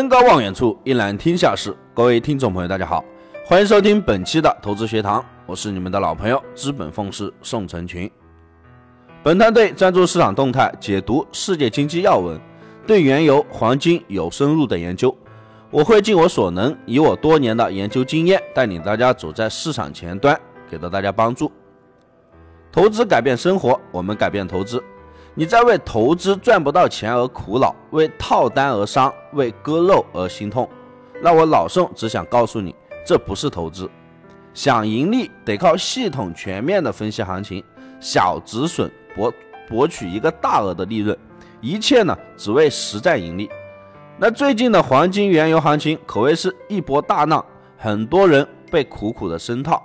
[0.00, 1.76] 登高望远处，一览天下事。
[1.92, 3.04] 各位听众朋友，大家好，
[3.44, 8.10] 欢迎收听本期的投资学堂，我是你们的老朋友资本风师宋成群。
[9.22, 12.40] 本团队专注市场动态，解读世界经济要闻，
[12.86, 15.14] 对原油、黄金有深入的研究。
[15.70, 20.34] 我会尽我所能，以我多年的研究经验，带领大家走在市场前端，
[20.70, 21.52] 给到大家帮助。
[22.72, 24.82] 投资改变生活，我们改变投资。
[25.34, 30.68] 你在为投资赚不到钱而苦恼，为套单而伤，为割肉而心痛。
[31.22, 32.74] 那我老宋只想告诉你，
[33.06, 33.88] 这不是投资。
[34.52, 37.62] 想盈利得靠系统全面的分析行情，
[38.00, 39.32] 小止损博
[39.68, 41.16] 博取一个大额的利润，
[41.60, 43.48] 一切呢只为实战盈利。
[44.18, 47.42] 那最近的黄金、原油行情可谓是一波大浪，
[47.78, 49.80] 很多人被苦苦的深套，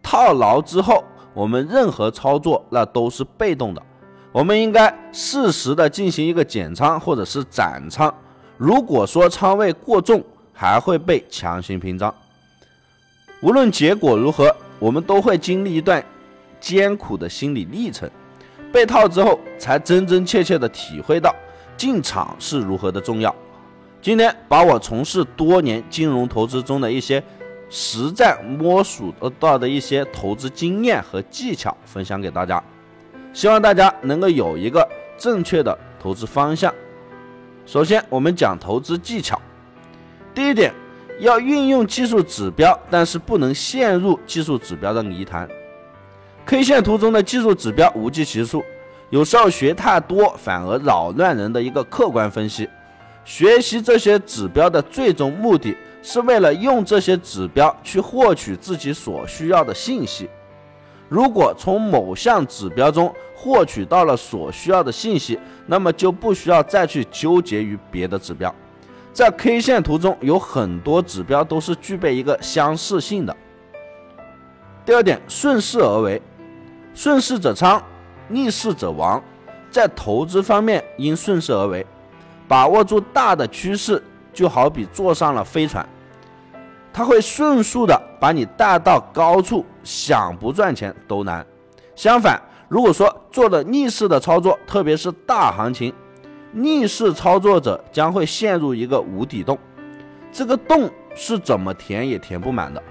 [0.00, 1.02] 套牢之后，
[1.34, 3.82] 我们任何操作那都是被动的。
[4.30, 8.12] 我们应该适时的进行一个减仓或者是斩仓，
[8.56, 12.14] 如果说仓位过重，还会被强行平仓。
[13.40, 16.04] 无论结果如何，我们都会经历一段
[16.60, 18.08] 艰苦的心理历程。
[18.70, 21.34] 被套之后，才真真切切的体会到
[21.76, 23.34] 进场是如何的重要。
[24.02, 27.22] 今天把我从事多年金融投资中的一些
[27.70, 32.62] 实战摸索得到的一些投资经验和技巧分享给大家。
[33.38, 34.84] 希望大家能够有一个
[35.16, 36.74] 正确的投资方向。
[37.66, 39.40] 首先，我们讲投资技巧。
[40.34, 40.74] 第一点，
[41.20, 45.48] 要运用技术指标，但是不能陷入技术指标的泥潭。
[46.46, 48.64] K 线图中的技术指标无计其数，
[49.08, 52.68] 有时候学太多反而扰乱人的一个客观分析。
[53.24, 60.28] 学习这些指标的最终目的是为了用这些指标去获取自己所需要的信息。
[61.10, 68.52] 如果从某项指标中获取到了所需要的信息，那么就不需要再去纠结于别的指标。
[69.12, 73.36] 在 K 线图中有很多指标都是具备一个相似性的。
[74.84, 76.20] 第二点，顺势而为，
[76.94, 77.80] 顺势者昌，
[78.26, 79.22] 逆势者亡。
[79.70, 81.86] 在投资方面应顺势而为，
[82.48, 84.02] 把握住大的趋势，
[84.32, 85.88] 就好比坐上了飞船。
[86.92, 91.46] 它会迅速的把你带到高处，想不赚钱都难。
[91.94, 95.92] 相反，如果说做了逆势的操作，特别是大行情，
[96.52, 99.58] 逆势操作者将会陷入一个无底洞，
[100.30, 102.82] 这个洞是怎么填也填不满的，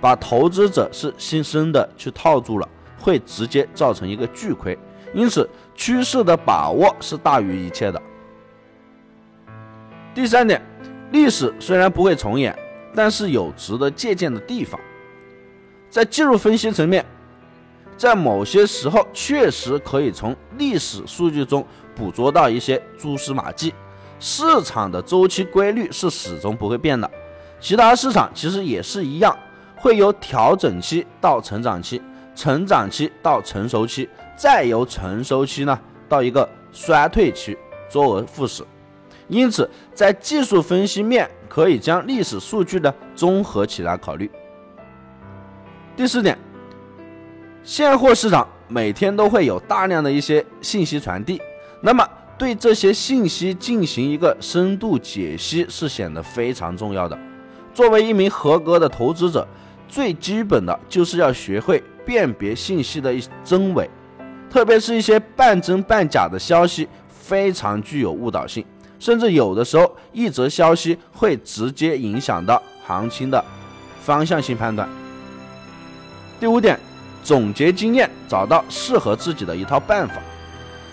[0.00, 4.78] 把投资者是新生的去套住了，会直接造成一个巨亏。
[5.14, 8.02] 因此，趋势的把握是大于一切的。
[10.12, 10.60] 第三点，
[11.12, 12.56] 历史虽然不会重演。
[12.96, 14.80] 但是有值得借鉴的地方，
[15.90, 17.04] 在技术分析层面，
[17.96, 23.72] 在某些时候确实可以从历史数据中捕捉到一些蛛丝马迹。
[24.18, 27.10] 市场的周期规律是始终不会变的，
[27.60, 29.36] 其他市场其实也是一样，
[29.76, 32.00] 会由调整期到成长期，
[32.34, 35.78] 成长期到成熟期，再由成熟期呢
[36.08, 37.56] 到一个衰退期，
[37.90, 38.64] 周而复始。
[39.28, 41.30] 因此，在技术分析面。
[41.46, 44.28] 可以将历史数据呢综合起来考虑。
[45.94, 46.36] 第四点，
[47.64, 51.40] 现货市场每天都会有大量的一些信息传递，
[51.80, 57.18] 那么对这些信息进行一个深度解析是显得非常重要的。
[57.72, 59.48] 作为一名合格的投资者，
[59.88, 63.88] 最基本的就是要学会辨别信息的一真伪，
[64.50, 68.62] 特别是一些半真半假的消息，非常具有误导性。
[68.98, 73.42] 甚至有的时候，一则消息会直接影响到行情的
[74.02, 74.86] 方向性判断。
[76.38, 76.78] 第五点，
[77.24, 80.16] 总结经验，找到适合自己的一套办法，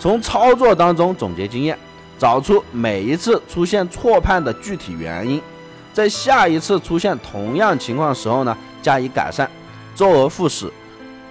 [0.00, 1.78] 从操作当中总结经验，
[2.18, 5.40] 找出每一次出现错判的具体原因，
[5.92, 9.48] 在下一次出现同样情况时候呢，加以改善，
[9.94, 10.72] 周而复始。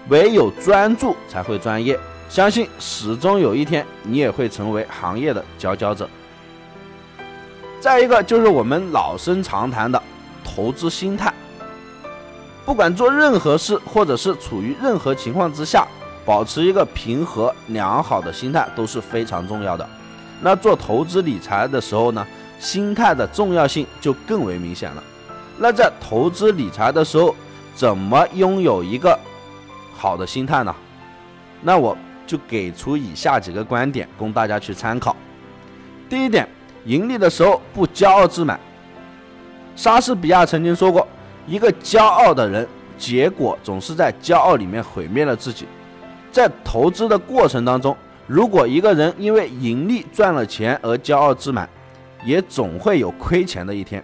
[0.10, 1.98] 唯有专注才会专业，
[2.30, 6.08] 相信始终有一天你也会成为行业的佼佼者。
[7.80, 10.02] 再一个就是我们老生常谈的
[10.44, 11.34] 投资心态，
[12.66, 15.86] 不管做任何事或者是处于任何情况之下，
[16.26, 19.88] 保持一个平和良好的心态都是非常重要的。
[20.42, 22.26] 那做投资理财的时候呢，
[22.60, 25.04] 心态的重要性就更为明显了。
[25.58, 27.36] 那在投资理财的时候，
[27.76, 29.18] 怎么拥有一个
[29.96, 30.76] 好的心态呢？
[31.62, 35.16] 那我就给出以下几个观点供大家去参考。
[36.10, 36.48] 第一点。
[36.86, 38.60] 盈利的时候不骄傲自满。
[39.74, 41.08] 莎士比亚曾经说过
[41.46, 42.68] ：“一个骄傲的人，
[42.98, 45.66] 结果总是在骄傲里面毁灭了自己。”
[46.32, 47.96] 在投资的过程当中，
[48.26, 51.70] 如果一个人因为盈利赚了钱而骄傲自满，
[52.26, 54.04] 也总会有亏钱的一天，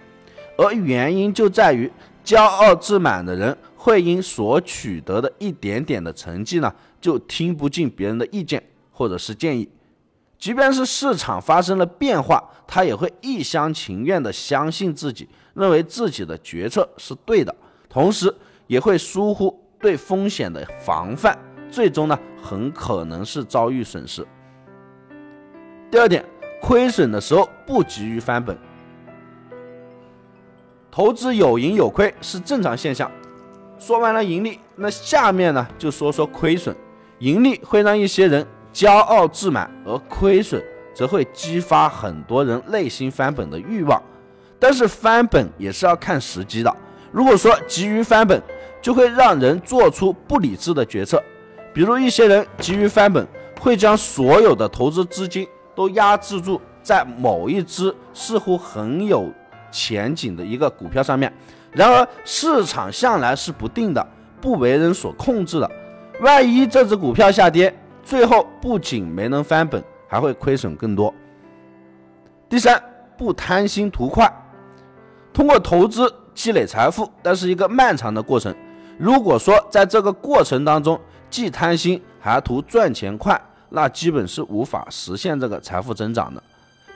[0.56, 1.90] 而原因就在于
[2.24, 8.62] 骄傲自满的人会因所取得的一点点的成绩呢，就听不进别人的意见
[8.92, 9.68] 或者是建议，
[10.38, 15.28] 即便是市场发生了变化，他也会一厢情愿地相信自己，
[15.60, 17.54] 认为自己的决策是对的，
[17.88, 18.34] 同时
[18.66, 21.38] 也会疏忽对风险的防范，
[21.70, 24.26] 最终呢，很可能是遭遇损失。
[25.90, 26.24] 第二点。
[26.62, 28.54] 亏损的时候不急于翻本，
[30.90, 33.10] 投资有盈有亏是正常现象。
[33.78, 36.76] 说完了盈利，那下面呢就说说亏损。
[37.20, 40.62] 盈利会让一些人骄傲自满，而亏损
[40.94, 43.98] 则会激发很多人内心翻本的欲望。
[44.60, 46.76] 但是翻本也是要看时机的。
[47.10, 48.40] 如果说急于翻本，
[48.80, 51.20] 就会让人做出不理智的决策。
[51.72, 53.26] 比如一些人急于翻本，
[53.58, 55.48] 会将所有的投资资金。
[55.72, 59.32] 都压制住在某一只似乎很有
[59.70, 61.32] 前景的一个股票上面，
[61.72, 64.06] 然而市场向来是不定的，
[64.42, 65.70] 不为人所控制的。
[66.20, 71.14] 万一这只股票下跌，最后不仅没能翻本，还会亏损更多。
[72.46, 72.82] 第三，
[73.16, 74.30] 不贪心图快，
[75.32, 78.54] 通过投资积累财富，但是一个漫长的过程。
[78.98, 81.00] 如果说在这个过程当中
[81.30, 83.40] 既贪心还图赚钱快，
[83.70, 86.42] 那基本是无法实现这个财富增长的，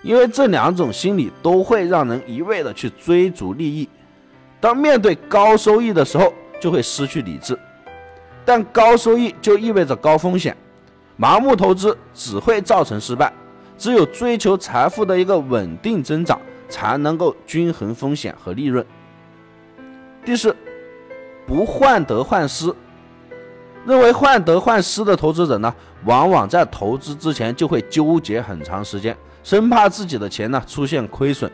[0.03, 3.89] 因为这两种心理都会让人一味的去追逐利益，
[4.61, 7.59] 当面对高收益的时候就会失去理智，
[8.45, 10.55] 但高收益就意味着高风险，
[11.19, 13.33] 盲目投资只会造成失败，
[13.79, 16.39] 只有追求财富的一个稳定增长，
[16.75, 18.85] 才能够均衡风险和利润。
[20.25, 20.56] 第四，
[21.47, 22.75] 不患得患失。
[23.87, 25.73] 认为患得患失的投资者呢，
[26.05, 31.49] 往往在投资之前就会纠结很长时间，生怕自己的钱呢出现亏损。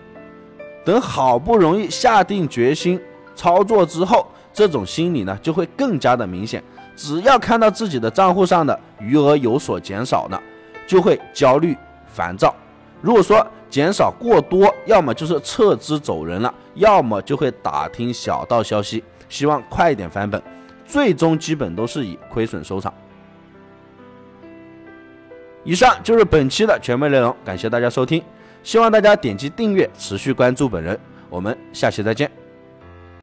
[0.87, 2.99] 等好不容易下定决心
[3.34, 6.64] 操作之后，这种心理呢就会更加的明显。
[6.96, 10.40] 只要看到自己的账户上的余额有所减少呢，
[10.87, 11.76] 就会焦虑
[12.06, 12.55] 烦躁。
[13.00, 20.43] 如果说减少过多，要么就是撤资走人了，要么就会打听小道消息，希望快一点翻本。
[20.87, 22.93] 最终基本都是以亏损收场。
[25.62, 28.23] 以上就是本期的全部内容，感谢大家收听，
[28.62, 30.99] 希望大家点击订阅，持续关注本人，
[31.29, 32.39] 我们下期再见。